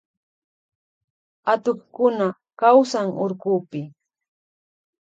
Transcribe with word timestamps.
Atukkuna 1.51 2.27
kawsan 2.59 3.07
urkupi. 3.23 3.81